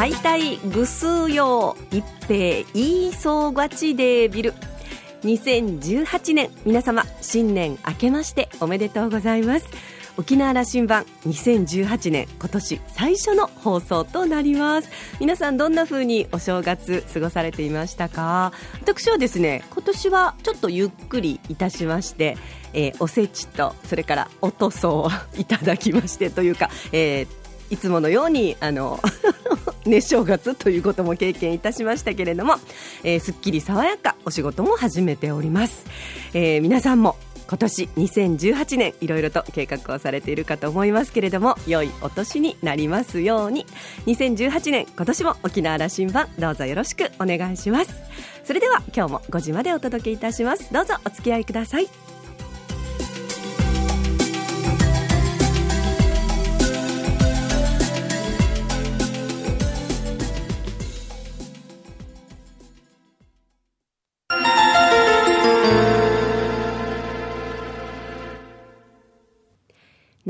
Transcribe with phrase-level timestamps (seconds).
[0.00, 4.54] 敗退ぐすうよう一平いいそうがちでビル。
[5.24, 9.66] 2018年皆様新年明けましておめでとうございます。
[10.16, 14.88] 沖縄羅針盤2018年今年最初の放送となります。
[15.20, 18.52] 皆さんどんな風にお正月過ごされていましたか？
[18.80, 22.38] 私はですね今年はちょっとゆっくりいたしまして
[22.72, 27.39] えー、おせちとそれからおとそを いただきましてというか、えー、
[27.70, 29.00] いつものようにあの
[29.86, 32.56] ね、 正月ということも経験いたしましたけれども、
[33.02, 35.84] えー、すっきり爽やかお仕事も始めております、
[36.34, 37.16] えー、皆さんも
[37.50, 43.66] 今年2018年いろいろと計画をされているかと思いますけれども良いお年になりますように。
[44.06, 47.92] 2018年今年も沖縄羅針盤どうぞよろしくお願いします。
[48.44, 50.72] それでは今日も5時までお届けいたします。
[50.72, 52.09] どうぞお付き合いください。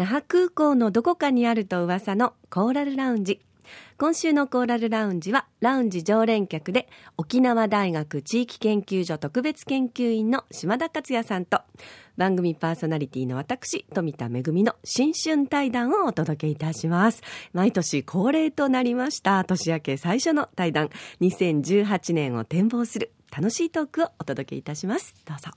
[0.00, 3.38] 那覇空港のどこかにあると噂のコーラルラウンジ。
[3.98, 11.60] 今週のコーラルラウンジは、ラウンジ常連客で、沖縄大学地域研究所特別研究員の島田克也さんと、
[12.16, 17.20] 番組パーソナリティの私、富田恵の新春対談をお届けいたします。
[17.52, 20.88] 毎年恒例となりました、年明け最初の対談、
[21.20, 25.14] 2018年を展望する楽しいトークをお届けいたします。
[25.26, 25.50] どうぞ。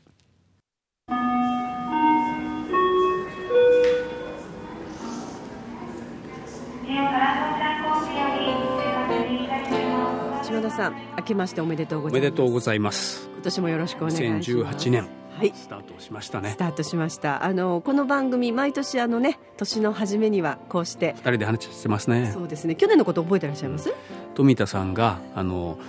[10.43, 12.21] 島田さん明けましておめでとうございます。
[12.21, 13.27] おめでとうございます。
[13.33, 14.51] 今年もよろしくお願いします。
[14.51, 16.51] 2018年はい、スタートしましたね。
[16.51, 17.43] スタートしました。
[17.43, 22.29] あのこの番組毎年あのね年の初めにはこうして二人で話してますね。
[22.31, 22.75] そうですね。
[22.75, 23.91] 去年のこと覚えてらっしゃいます？
[24.35, 25.79] 富田さんがあの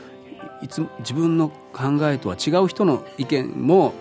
[0.63, 3.93] いつ自分の考えとは違う人の意見も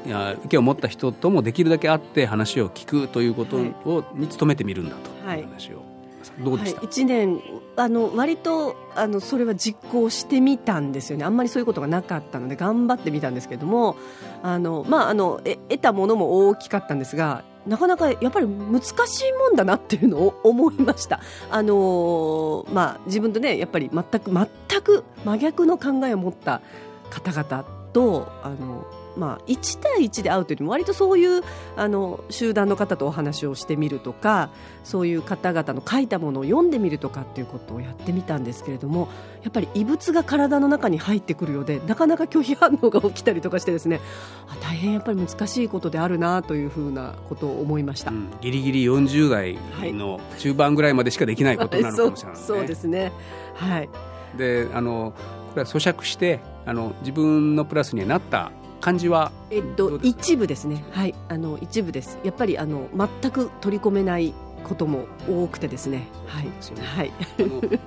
[0.46, 5.93] 意見を持った人ともできるだけ会って話を聞くということを、はい、に努めてみるんだという話を
[6.40, 7.42] どうでした、はい、1年
[7.76, 13.96] あの割とあのそれは実行してみたんですよねあんまりそういうことがなかったので頑張ってみたんですけども
[14.42, 21.22] あの、まあ、あの得たものも大きかったんですがなかなかやっぱり難しいもんだなっていうのを 思いました。
[21.50, 26.62] あのまあ、自分とねやっぱり全く全く真逆の考えを持った
[27.10, 31.44] 方々とあのまあ、1対1で会うというよりも割とそういう
[31.76, 34.50] あの集団の方とお話をしてみるとか
[34.84, 39.10] そういう方々の書いたものを読んでみるとかっていうことをやってみたんですけれども
[39.44, 44.00] やっぱり異物が体の中に入ってくるようでなかなか拒否反応が起きたりとかしてですね
[44.48, 49.58] あ大変やっぱり難しいことであるなというふうなことを思いました、うん、ギリギリ40代
[49.94, 53.12] の中盤ぐらいまでしかできないことなのかもしれない、ね、そうですね。
[53.56, 53.90] はい。
[54.38, 55.14] であの
[55.54, 58.52] これは咀嚼してあの自分のプラスになった
[58.84, 59.32] 感じは？
[59.50, 60.84] えっと一部ですね。
[60.92, 61.16] はい。
[61.30, 62.20] あの一部です。
[62.24, 62.90] やっぱりあの
[63.22, 64.34] 全く取り込めない
[64.66, 66.08] ことも多くてですね。
[66.28, 66.48] はい。
[66.82, 67.12] はい。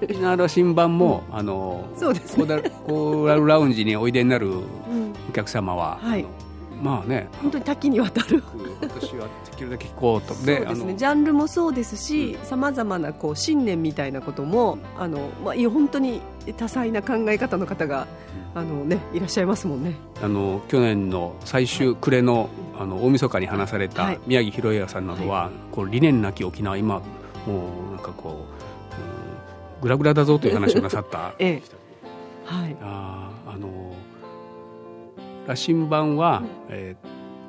[0.03, 2.47] 沖縄の新版も、あの、そうですね。
[2.87, 4.51] コーラルラウンジにおいでになる
[5.29, 6.25] お客様は、はい。
[6.83, 7.29] まあね。
[7.43, 8.43] 本当に多岐にわたる。
[8.81, 10.35] 私はできるだけ聞こうと。
[10.45, 10.95] でそうですね。
[10.97, 16.21] ジャンルもそうですしさまざまなこう信念みたいなこともあの、まあ、本当に
[16.57, 18.07] 多彩な考え方の方が、
[18.57, 19.97] あのね、いらっしゃいますもんね。
[20.23, 27.03] あの去年の最終暮れの,、あの大晦日に話された宮城博也さんなどは、はい、こう理念なき沖縄今も
[27.91, 31.63] うなんかこう、うん、グラグラだぞという話をなさった、 ええ、
[32.47, 32.77] はい。
[32.81, 33.93] ああの
[35.47, 36.97] 羅針盤は、うん、え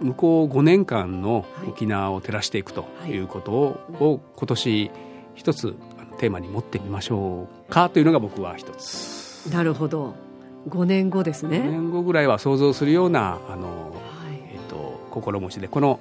[0.01, 3.16] ー、向こう5年間の沖縄を照らしていくとい。
[3.16, 3.63] うことを
[3.94, 4.91] はい、を今年
[5.35, 5.74] 一つ
[6.18, 9.50] テーマに持ってみましょうかというのが僕は一つ。
[9.53, 10.26] なるほど
[10.69, 11.59] 5年後ですね。
[11.59, 16.00] 5年後ぐらいは想像するようなあの、はい、えーと、心持ちでこの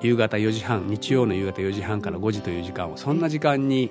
[0.00, 3.90] 夕方4時半日曜の夕方4時半から5時という時間をそんな時間に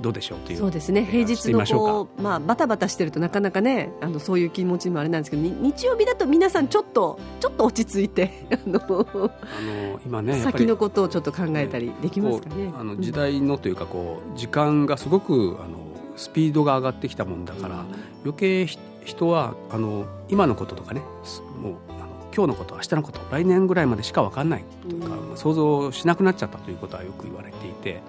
[0.00, 1.04] どうでしょうというそうですね。
[1.04, 12.72] 平日のこう、まあ、バタバタしてるとなかなかねあのそういう気持ちもあれなんですけど日曜日だと皆さんちょっとちょっと落ち着いて あのあの今ね先のことをちょっと考えたりできますかね。
[12.78, 15.87] あの時代のというかこう時間がすごくあの
[16.18, 17.84] スピードが上がってきたもんだから、
[18.24, 18.66] 余計
[19.04, 21.00] 人はあの今のこととかね
[21.62, 28.02] もうあの今日のこと明日のこと来年ぐらいまでしか分かんないというか、想像しなくなっちゃったということはよく言われていて。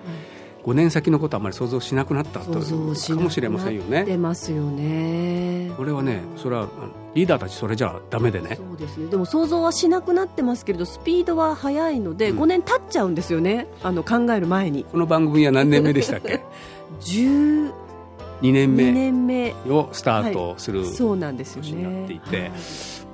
[0.65, 4.03] 5年先のことはあまり想像しなくなったとかもしれませんよね。
[4.03, 5.71] 出ますよね。
[5.77, 6.67] これはね、それは
[7.15, 8.57] リーダーたちそれじゃダメでね。
[8.57, 9.09] そうですね。
[9.09, 13.67] でも想像はしなくなってますけれど、スピードは速いので、うん、5年経っちゃうんですよね。
[13.83, 14.83] あの考える前に。
[14.83, 16.44] この番組は何年目でしたっけ？
[17.01, 17.71] 10
[18.41, 19.53] 2年目2年目。
[19.69, 22.51] をスタートする、そうなんですよ年になねっていてはい。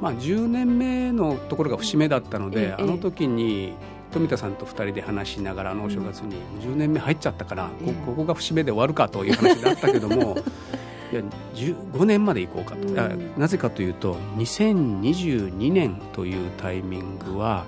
[0.01, 3.73] まあ、10年目のところが節目だったので、ええあの時に
[4.11, 7.93] 富田さんと2人で話しながらあのお正月に10年目入っちゃったから、ええ。
[7.93, 10.37] こここが節目で終わるかという話だったけども
[11.11, 11.21] いや
[11.53, 12.99] 15年まで行こうかと、うん。
[12.99, 17.65] あなぜかというと2022年というタイミングは、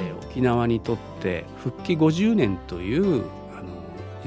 [0.00, 3.24] えー沖縄にとって復帰50年という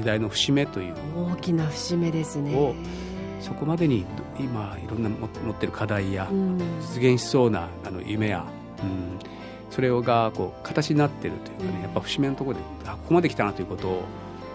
[0.00, 0.94] 時代の節目という。
[1.16, 2.56] 大きな節目ですね。
[2.56, 2.74] を
[3.40, 6.58] そこまでにど今いろんな持持ってる課題や、うん。
[6.80, 8.44] 実現しそうなあの夢や、
[8.82, 9.18] うん、
[9.70, 11.82] それがこう形になってるというかね、うん。
[11.82, 14.02] やっぱ節目のところであここまで来たなということを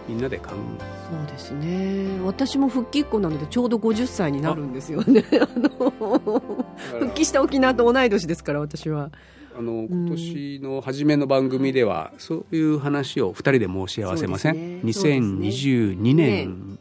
[0.07, 2.19] みんなで考そうですね。
[2.23, 5.23] 私も復帰っ子なのでちょうど50歳になるんですよね。
[6.99, 9.09] 復帰した沖縄と同い年ですから私は
[9.57, 14.81] あの今年の初めの番組では、そういう話を2人で申し合わせません、ね。
[14.83, 16.77] 2022年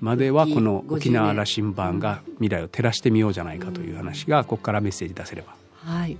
[0.00, 5.54] まではこの復帰50沖縄羅針盤が未来を照らしてみようじゃないかという話がここからメッセージ出せれば。
[5.74, 6.16] はい。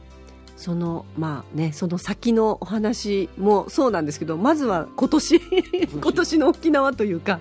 [0.56, 5.40] そのまあねその先のお話もそうなんですけどまずは今年
[6.00, 6.94] 今年の沖縄。
[6.94, 7.40] というか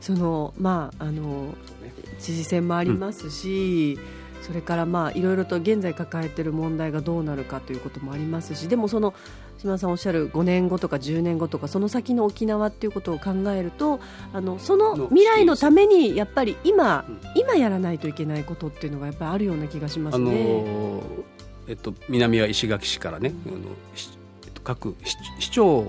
[0.00, 1.54] そのまああの
[2.18, 3.98] 知事選もありますし、
[4.46, 9.12] それからまあいろいろと現在抱えている問題がどうなるかということもありますしでもその
[9.58, 13.98] 島田さんおっしゃる5年後とか10年後とかその先の沖縄っていうことを考えると
[14.32, 20.24] あのその未来のためにやっぱり今、うん今やらないといけないことっていうのがやっぱりあるような気がしますあね。
[20.24, 21.02] の
[21.68, 23.56] えっと、南は石垣市からね、あの
[23.94, 24.10] し
[24.46, 25.84] えっと、各市市長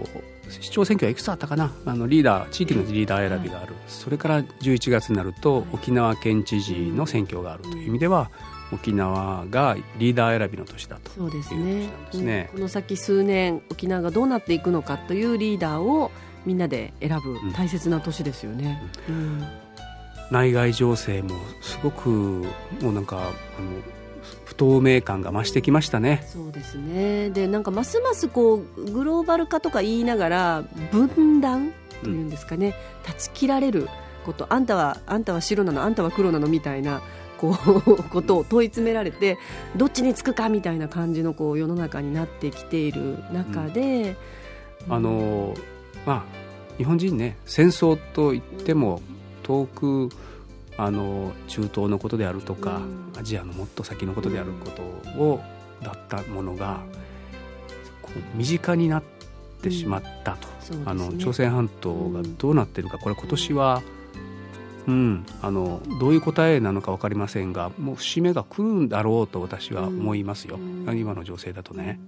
[0.49, 1.73] 市長選挙はいくつあったかな？
[1.85, 8.31] あのリーダー地域のリーダー選びがある、それから11月になると沖縄県知事の選挙があるという意味では
[8.71, 11.89] 沖縄がリーダー選びの年だとそうですね。
[12.13, 12.49] ね。
[12.51, 12.57] うん。
[12.57, 16.11] この先数年沖縄がどうなっていくのかというリーダーを
[16.45, 17.53] みんなで選ぶん。
[17.53, 18.81] 大切な年ですよね。
[19.09, 19.43] うん。
[20.31, 21.29] 内外情勢も
[21.61, 23.96] すごくもうなんかあの不
[24.57, 26.27] 透明感が増してきましたね。
[26.27, 27.30] そうですね。
[27.30, 31.71] でなんかますますこうグローバル化とか言いながら分断
[32.04, 33.88] というんですかね、断ち切られる
[34.25, 34.45] こと。
[34.50, 37.01] あんたはあんたは白なのあんたは黒なのみたいな
[37.38, 37.56] こ
[37.86, 39.38] うことを問い詰められて
[39.75, 44.15] どっちにつくかみたいな感じのこう世の中になってきている中で、
[44.89, 45.53] あの
[46.06, 46.24] まあ
[46.77, 49.01] 日本人ね戦争といっても
[49.44, 50.10] 遠く
[50.77, 53.19] あの中東のことであるとか、うん。
[53.19, 54.81] アジアのもっと先のことであること
[55.21, 55.41] を、
[55.81, 56.81] だったものが
[58.01, 59.03] こう身近になっ
[59.62, 60.83] てしまったと、そうですね。
[60.85, 62.97] あの朝鮮半島がどうなってるか。
[62.97, 63.81] これ今年は、
[64.88, 70.97] うん、あのどういう答えなのか分かりませんがもう節目が来るんだろうと私は思いますよ、うん。
[70.97, 72.00] 今の情勢だとね。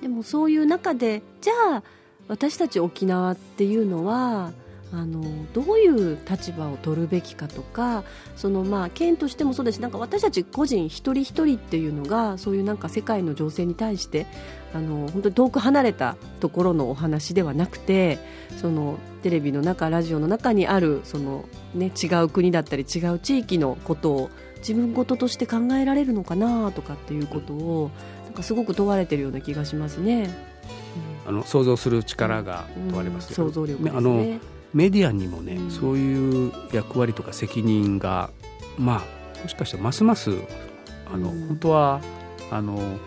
[0.00, 1.82] でもそういう中でじゃあ
[2.28, 4.52] 私たち沖縄っていうのは
[4.94, 5.22] あの
[5.54, 8.04] どういう立場を取るべきかとか
[8.36, 14.26] そのまあ県としてもそうですしなんか私たち個人一人一人っていうのがそういうなんか世界の情勢に対して
[14.74, 18.18] あの本当に遠く離れたところのお話ではなくて
[18.60, 27.90] そのテレビの中ラジオの中にあるその、ね、違う国だったり違う地域のことを自分事として考えられるのかなとかっていうことを
[28.24, 30.52] なんかすごく問われてるような気がしますね。
[31.26, 33.98] あの想像する力が問われますよ、うん想像力ですね。
[33.98, 38.30] あのメディアにもね、うんそういう役割とか責任が
[38.78, 39.04] ま
[39.38, 40.30] あもしかしたらますます
[41.12, 42.00] あの、うん本当は
[42.50, 42.98] あの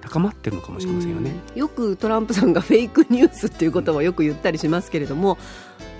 [0.00, 1.32] 高まってるのかもしれませんよね。
[1.54, 5.38] うんよくトランプさんがフェイクニュースっていうことはよく言ったりしますけれども、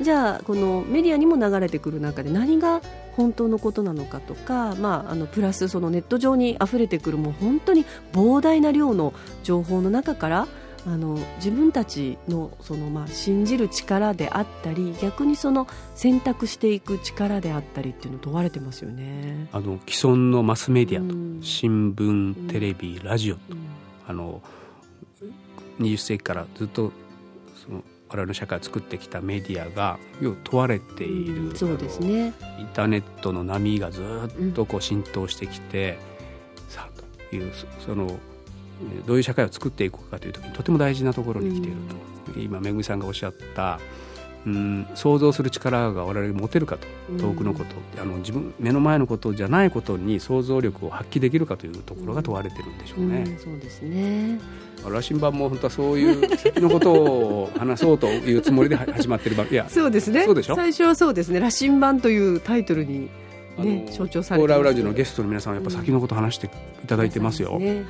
[0.00, 2.80] じゃあこのメディアにも流れてくる中で何が
[3.16, 10.49] 本当のことなのかとか、まあ、あのプラスそのネット上に溢れてくるもう本当に膨大な量の情報の中から
[10.84, 19.48] あの自分たちのその、まあ、信じる力であったり逆にその選択していく力であったりっていうのを問われてますよね。
[19.52, 21.42] あの既存のマスメディアと、うん。
[21.42, 23.58] 新聞テレビラジオと、うん。
[24.08, 24.42] あの
[25.78, 26.90] 20世紀からずっと
[27.64, 31.56] その我々の社会を作ってきたメディアが要は問われている、うん。
[31.56, 32.32] そうですね。
[32.58, 35.96] インターネットの波がずっとこう浸透してきて、
[36.68, 38.31] さあというそそのえー
[39.07, 41.76] どういう社会を作っていくかという時にとても大事なところに来ている
[42.35, 43.81] と、今めぐみさんがおっしゃった
[44.45, 53.25] うん想像する力が我々に持てるかと遠くのこと、あの自分目の前のことじゃないことに想像力を発揮できるかというところが問われてるんでしょうね。
[53.25, 54.41] うん、そうですね。
[54.85, 60.25] 羅針盤も本当はそういう先のことを話そうというつもりでは始まってる番いやそうですね。
[60.25, 60.57] そうでしょ？
[60.57, 61.38] 最初はそうですね。
[61.38, 63.09] 羅針盤というタイトルに
[63.57, 66.50] あねの象徴されてオーラウラジオのスゲストの皆さんはやっぱ先のこと話して
[66.83, 67.61] いただいてますよ。
[67.61, 67.85] ね、はい。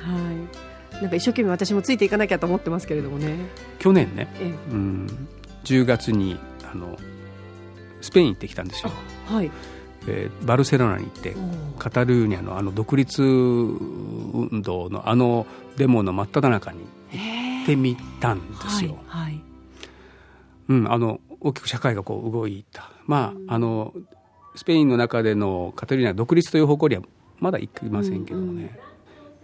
[1.01, 3.35] なんか一生懸命私もついていかなきゃと思ってますけれどもね。
[3.79, 5.27] 去年ね、えうん、
[5.63, 6.39] 10月に
[6.71, 6.97] あの
[8.01, 8.91] スペイン行ってきたんですよ。
[9.31, 9.51] えはい。
[10.07, 11.35] えー、バルセロナに行って
[11.79, 15.47] カタルーニャのあの独立運動のあの
[15.77, 16.79] デモの真っ只中に
[17.11, 18.97] 行ってみたんですよ。
[19.07, 19.41] はい、はい、
[20.69, 23.93] うん、あの大きく社会がこう動いた、まあ、あの
[24.55, 27.01] スペインの中でのカタルーニャ独立という方向には
[27.39, 28.79] まだ行きませんけどもね、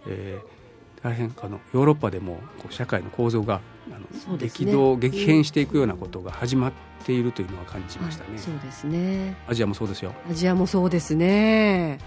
[0.06, 0.59] うんうん、えー、
[1.02, 6.72] 大変あのヨーロッパでもこう社会の構造があの、ね、激動激変していくようなことが始まっ
[7.04, 11.98] ているというのは感じましたね、そうですねアジアもそうですよアジアもそうですね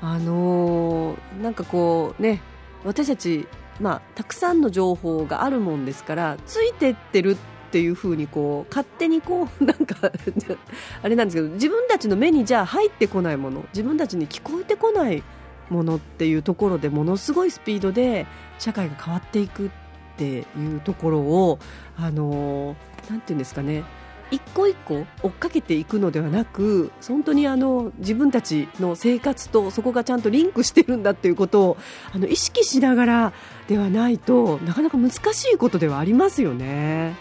[0.00, 2.40] あのー、なんかこうね
[2.84, 3.46] 私たち
[3.80, 7.36] まあ、たくさんの情報があるもんですからついてってる
[7.68, 10.10] っていうふうにこう勝手にこうなんか
[11.02, 15.22] あれなんですけど自分たちの目にじゃあ入ってこないもの自分たちに聞こえてこない
[15.70, 18.26] ものっていうところでものすごいスピードで
[18.58, 19.70] 社会が変わっていくっ
[20.16, 21.58] ていうところを
[21.96, 22.76] あの
[23.08, 23.84] なんていうんですかね。
[24.30, 31.76] 一個一個追っかけていくのではなく本当にあの自分たちの生活とそこがちゃんとリンクしてるんだっていうことを
[32.12, 33.32] あの意識しながら
[33.68, 37.16] ではないとなかなか難しいことではありますよね。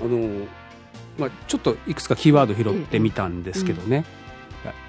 [0.00, 0.46] あの
[1.18, 4.04] まあ、ちょっといくつかキーワード拾ってみたんですけどね、うん、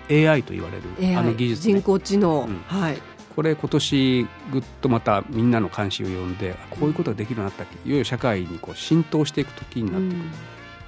[0.10, 3.02] AI と言われるあの技術、ね、人工知能、うん、はい。
[3.36, 7.88] これ今年ぐっとまたみんなの関心を呼んでこういうことができるようになったっけ？
[7.88, 10.32] いよいよ社会にこう浸透していく時になってくる、うん。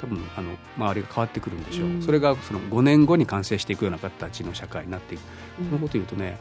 [0.02, 5.22] 多分あの周りが変わってくるんでしょう、うん、それがその5年後に完成していくような形の社会になっていく、
[5.60, 6.40] うん、そのこと言うとね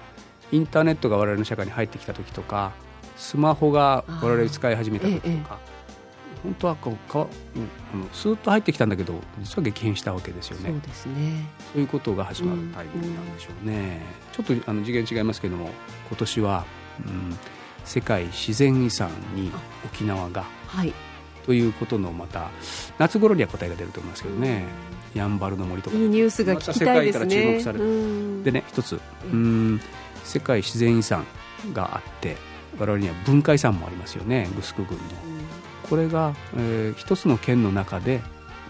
[0.51, 2.73] インターネットが我々の社会に入ってきた時とか
[3.17, 5.43] スマホが我々使い始めた時とか、ええ、
[6.43, 7.27] 本当はこうか、うん、
[7.95, 10.71] あのスーッと入ってきたんだけど実は激変したわけですよね。
[10.71, 11.47] そうですね。
[11.73, 15.71] そういうことが始まるタイミングなんでしょうね、ちょっとあの次元違いますけども
[16.09, 16.65] 今年は、
[17.07, 17.39] うん、
[17.85, 19.53] 世界自然遺産に
[19.85, 20.95] 沖縄が、はい。
[21.45, 22.51] ということのまた
[22.99, 24.65] 夏頃には答えが出ると思いますけどね。
[25.15, 25.97] やんばるの森とか。
[25.97, 28.45] いいニュースが聞きたいですね、ま、世界から注目される。
[28.45, 29.01] でね一つ。
[29.25, 29.81] うん。
[30.23, 31.27] 世界自然遺産
[31.73, 32.37] があって
[32.79, 34.49] 我々には文化遺産もありますよね。
[34.55, 35.05] グスク郡の
[35.91, 38.21] これが、えー、一つの県の中で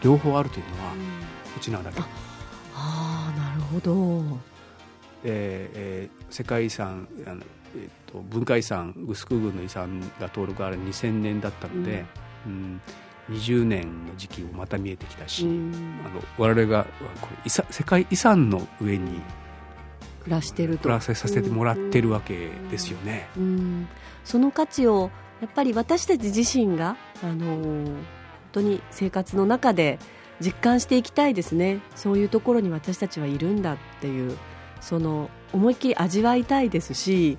[0.02, 0.94] 両方あるというのは
[1.54, 2.00] うちなだけ。
[2.74, 4.38] ああなるほど。
[5.22, 7.42] えー、世界遺産あの、
[7.76, 12.06] えーと、文化遺産グスク郡の遺産が登録あれ2000年だったので、
[12.46, 12.80] うん。
[13.28, 16.86] うん、20年の時期もまた見えてきたし、うん、あの我々が
[17.20, 19.20] これ世界遺産の上に
[20.24, 20.84] 暮らしてると。
[20.84, 23.88] 暮らさせてもらってるわけですよね、うん、
[24.24, 28.04] その価値をやっぱり私たち自身が、あのー、本
[28.52, 29.98] 当に生活の中で
[30.40, 31.80] 実感していきたいですね。
[31.94, 34.36] そういうところに私たちはいるんだっていう
[34.80, 37.38] その思いっきり味わいたいですし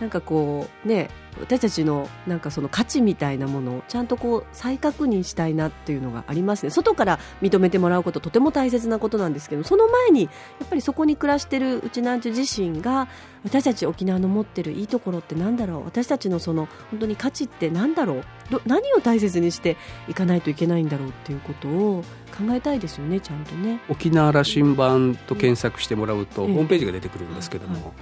[0.00, 1.08] なんかこうね
[1.40, 6.70] 私たちのなんかその価値みたいなものをちゃんとこう再確認したいなっていうのがありますね。
[6.70, 10.28] 外から認めてもらうこととても大切なことなんですけどその前にや
[10.64, 13.08] っぱりそこに暮らしてるうちなんちゅ自身が
[13.44, 15.84] 私たち沖縄の持ってるいいところってなんだろう？
[15.84, 18.24] 私たちのその本当に価値ってなんだろう？
[18.66, 19.76] 何を大切にして
[20.08, 22.04] いかないといけないんだろうっていうことを
[22.36, 23.80] 考えたいですよねちゃんとね。
[23.88, 27.92] 沖縄羅針盤と検索してもらうと、ホームページが出てくるんですけども、はい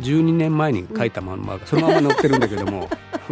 [0.00, 2.88] 12年前に書いたまんまがそのまま載ってるんだけども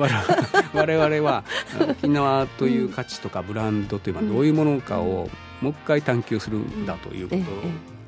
[0.75, 1.45] 我々は
[1.89, 5.29] 沖縄という価値とかブランドというのはどういうものかを
[5.61, 7.43] もう一回探求するんだということ。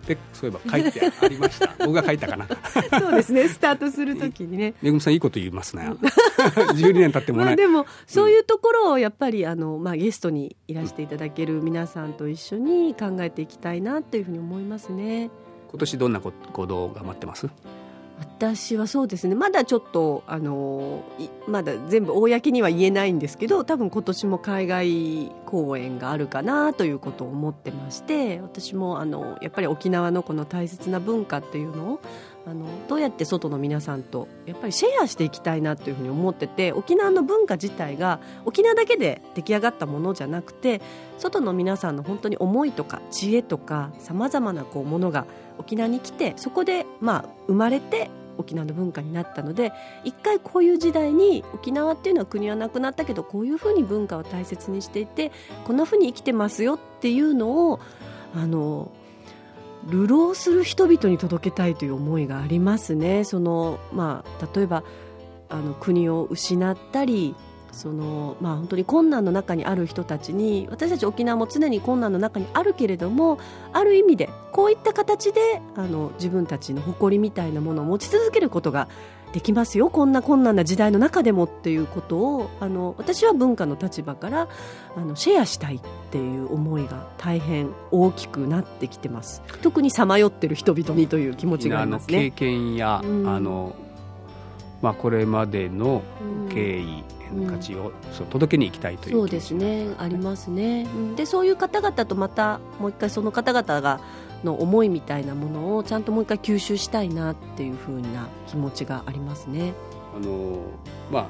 [0.07, 1.73] でそういえば書いてありました。
[1.79, 2.47] 僕が書いたかな。
[2.99, 3.49] そうですね。
[3.49, 4.75] スタートするときにね。
[4.83, 5.88] めぐみさんいいこと言いますね
[6.38, 15.31] 12年経ってもね、まあ、でもそういうところをやっぱりあの、まあ、ゲストにいらしていただける皆さんと一緒に考えていきたいなというふうに思いますね。
[15.71, 17.49] 今年どんな行動が待ってます？
[18.21, 19.35] 私はそうですね。
[19.35, 21.03] まだちょっとあの
[21.49, 32.00] まだ全部公には言えないんですけど多分今年も海外公演があるかなということを思ってまして私もあのやっぱり沖縄のこの大切な文化っていうのを
[32.47, 40.81] あのどうやって外の皆さんとやっぱりシェアしていきたいなというふうに思ってて沖縄の文化自体が沖縄だけで出来上がったものじゃなくて
[41.19, 45.27] 外の皆さんの本当に思いとか知恵とかさまざまなこうものが
[45.59, 49.73] 沖縄に来てそこでまあ生まれて沖縄の文化になったので
[50.05, 55.31] 一回こういう時代に沖縄っていうのは国はなくなったけどこういうふうに文化を大切にしていて
[55.65, 57.81] こんなふうに生きてますよっていうのを
[58.35, 58.91] あの
[59.89, 63.25] 流浪する人々に届けたいという思いがありますね。
[63.25, 64.85] そのまあ、例えば
[65.49, 67.35] あの国を失ったり
[67.73, 73.39] そのまあ、本当に困難の中にある人たちに私たち沖縄も常に困難の中にあるけれども
[73.73, 78.89] ある意味でこういった形であの自分たちの誇りみたいなものを持ち続けることが
[79.33, 84.49] できますよこんな困難な時代の中でもっていうことをあの私は文化の立場から
[84.97, 89.43] あのシェアしたいっていう思いが大変大きくなってきてます。
[89.63, 92.31] 特にさまよってる人々にという気持ちがありますね。
[92.31, 93.75] 経験や、うん、あの
[94.83, 96.03] まあ、これまでの
[96.49, 99.89] 経緯、うん、価値をそう届けに行きたいというそうですね。
[99.99, 104.01] ありますね、でそういう方々とまたもう一回その方々が
[104.45, 109.75] の思いみたいなものをちゃんともう一回吸収したいなっていうふうな気持ちがありますね。
[110.17, 110.63] あの
[111.11, 111.27] まあ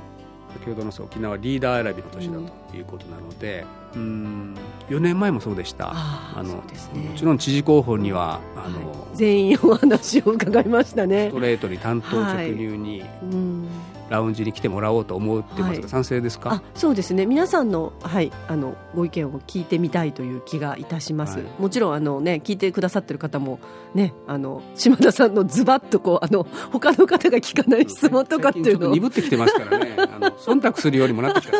[0.52, 3.64] 先ほどの沖縄リーダー選びの年だということなので、
[3.94, 4.54] うん、うん
[4.88, 5.92] 4年前もそうでした。
[5.92, 6.54] あの、
[6.94, 11.28] ね、もちろん知事候補にはあの、はい、全員お話を伺いましたね。
[11.28, 13.68] ストレートに担当直入に、はい、うん
[14.10, 16.62] ラウンジに来てもらおうと思ってますが、はい、賛成ですか？
[16.74, 17.24] そうですね。
[17.24, 23.60] 皆さんの,、はい、あのご意見を聞いてみたいという気がいたします、はい、もちろんあの、ね、聞いてくださってる方も、
[23.94, 29.94] ね、あの島田さんのズバッとこうあの他の方が聞かない質問とかっていうのを鈍ってきてますからね。
[29.96, 31.58] あの忖度するようにもなってきた。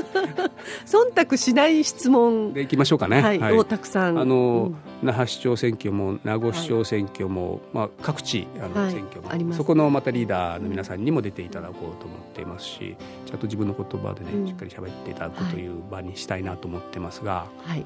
[0.86, 4.18] 忖度しない質問でいきましょうかね、はいはい、をたくさん。
[4.18, 17.80] あの、うん、那覇市長選挙も名護市長選挙も、まあ、各地あの選挙も、あそこのまたリーダーの皆さんにも出ていただこうと思っていますしちゃんと自分の言葉でね、うん、しっかり喋っていただくという場にしたいなと思ってますが、はい、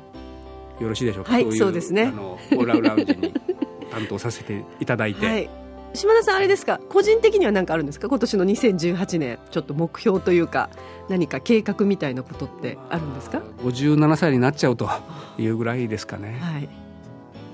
[0.80, 2.04] よろしいでしょうか、はい、そうですね。
[2.04, 3.32] あのオーラウラウンジに
[3.90, 5.26] 担当させていただいて。
[5.26, 5.50] はい。
[5.94, 6.80] 島田さん、あれですか？
[6.88, 8.08] 個人的には何かあるんですか？
[8.08, 10.68] 今年の2018年ちょっと目標というか
[11.08, 14.90] 何か計画みたいなことってあるんですか？57歳になっちゃうと
[15.38, 16.38] いうぐらいですかね。
[16.40, 16.68] はい。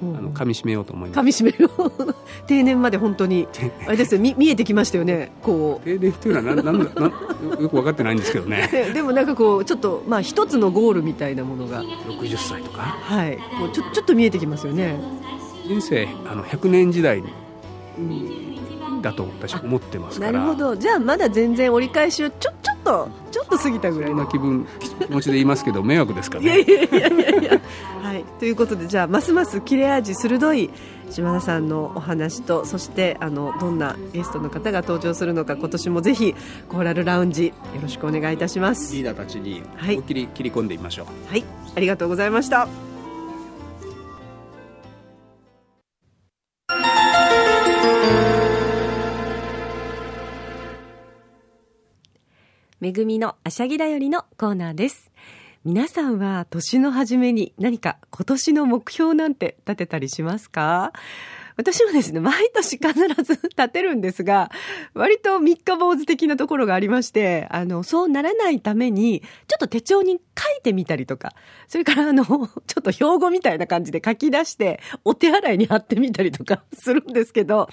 [0.02, 1.20] あの噛み締めようと思います。
[1.20, 2.14] 噛み締めよう。
[2.46, 3.48] 定年まで本当に
[3.86, 5.32] あれですよ見見えてきましたよね。
[5.42, 8.68] こう定年っていうのはなんなんなんよく分かってないんですけどね。
[8.94, 14.98] でもなんかこうちょっとまあ一つのゴールみたいなものが60歳とかはいもうちょちょっと見えてきますよね。
[15.66, 18.49] 人生あの100年時代に
[19.00, 20.32] だと私は思ってますから。
[20.32, 20.76] なるほど。
[20.76, 26.44] じゃあまだ全然折り返しをちょちょっとちょっと過ぎたぐらいの気分気持ちで言いますけど迷惑ですかね。
[26.44, 27.60] いやいやいやいや
[28.02, 28.24] はい。
[28.38, 30.70] ということでじゃあますます切れ味鋭い
[31.10, 36.34] 島田さんのお話とそしてあのどんなゲストの方が登場するのか今年もぜひ
[36.68, 38.94] コーラルラウンジよろしくお願いいたします。
[38.94, 41.06] リーダーたちに思いっきり切り込んでみましょう。
[41.30, 41.44] はい。
[41.76, 42.89] ありがとうございました
[52.80, 55.12] めぐみのあしゃぎだよりのコーナーです。
[55.66, 60.94] 皆さんは年の初めに何か今年の目標なんて立てたりしますか？
[61.58, 64.50] 私はですね、毎年必ず立てるんですが、
[64.94, 70.18] 割と三日坊主的なところがありまして、あの、そうならないために、ちょっと手帳に書
[70.58, 71.34] いてみたりとか、
[71.68, 77.68] それからあの、ちょっと標語みたいな感じで書き出して、お手洗いに貼ってみたりとかするんですけど、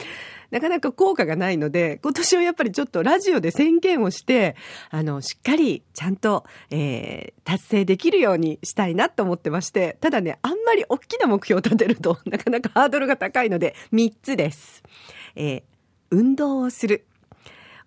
[0.52, 4.56] なかなか効果がないので、今年はやっぱりちょっとラジオで宣言をして、
[4.90, 14.84] あの、しっかりちゃんと、えー、達成できるようにしたいなと思ってまして、ただね、あんまり大きな目標を立てると、 なかなかハードルが高いので、3つです。
[15.36, 15.64] えー、
[16.12, 17.06] 運動をする。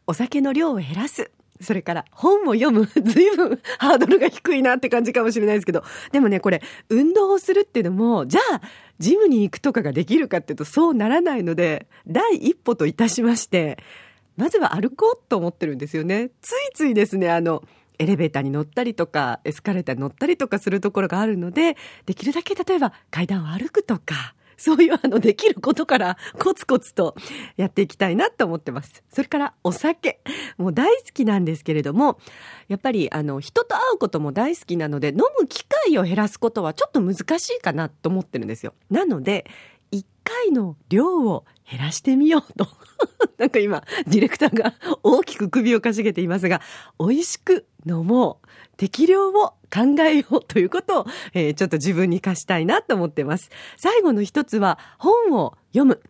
[0.07, 1.31] お酒の量を減らす。
[1.61, 8.61] それから本を読む、ずいぶんハードルが低いなって感じかもしれないですけど、でもね、これ、運動をするっていうのも、じゃあ、
[9.01, 13.79] ジムに行くとかができるかっていうと、そうならないので、第一歩といたしまして、
[14.37, 16.31] まずは歩こうと思ってるんですよね。
[16.43, 17.65] ついついですね、あの、
[17.99, 27.16] エレベーターに乗ったりとか、エスカレーターに乗ったりとかするところがあるので、できるだけ例えば階段を歩くとか、そういうあのできることからコツコツと
[27.57, 29.03] やっていきたいなと思ってます。
[29.11, 30.20] それからお酒。
[30.59, 32.18] もう大好きなんですけれども、
[32.68, 38.75] やっぱりあの人と会うことも大好きなので、飲む機会を減らすことはちょっと難しいかなと思ってるんですよ。
[38.90, 39.46] なので、
[40.31, 42.69] 回の量を減らしてみようと。
[43.38, 46.61] なんか今、ディレクターが大きく首をかしげていますが、
[46.99, 48.47] 美味しく飲もう。
[48.77, 49.33] 適量を
[49.71, 53.51] 考えようということを、えー、ちょっと自分に課したいなと思ってます。
[53.77, 56.01] 最後の一つは本を読む。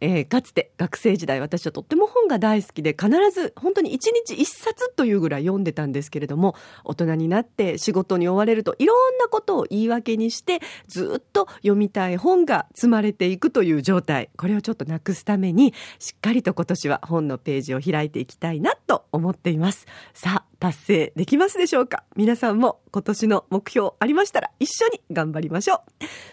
[0.00, 6.54] えー、かつて学生時代私はとっても本が大好きで必ず本当に一日一冊というぐらい読んでたんですけれども
[6.84, 14.30] 大人になって仕事に追われるといろんなことを言い訳にしてずっと読みたい本が積まれていくという状態。
[14.36, 19.86] これをちょっとなくすためにしっかりと今年は本のページを開いていきたいなと思っています。
[20.14, 22.04] さあ達成できますでしょうか？
[22.16, 25.78] 皆さんも今年の目標ありましたら一緒に頑張りましょう。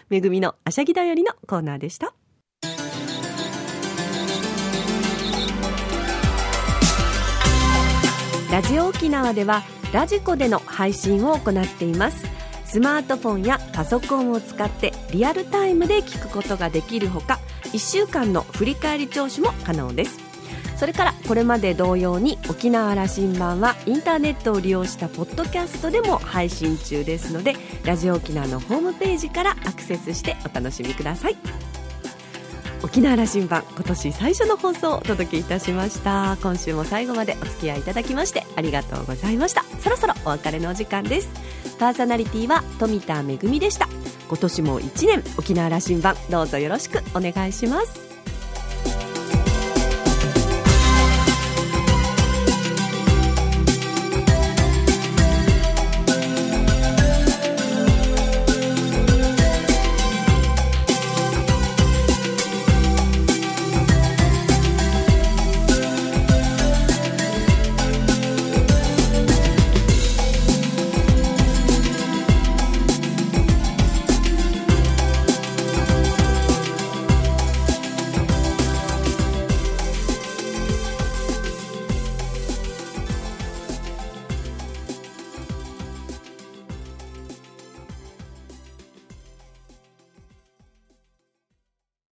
[0.08, 2.14] めぐみのあしゃぎだよりのコーナーでした。
[8.56, 12.26] ラジオ沖縄ではラジコでの配信を行っています。
[12.64, 20.18] スマートフォンやパソコンを使ってリアルタイムで聞くことができるほか1週間の振り返り聴取も可能です。
[20.78, 31.65] それからこれまで同様に沖縄羅針盤はインターネットを利用したポッドキャストでも配信中ですのでラジオ沖縄のホームページからアクセスしてお楽しみください。
[32.82, 36.36] 沖縄羅針盤今年最初の放送をお届けいたしました。
[36.42, 39.64] 今週も最後までお付き合いいただきましてありがとうございました。
[39.80, 41.28] そろそろお別れのお時間です。
[41.78, 43.88] パーソナリティは富田恵でした。
[44.28, 48.05] 今年も1年沖縄羅針盤どうぞよろしくお願いします。